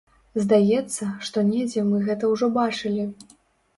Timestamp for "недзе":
1.51-1.85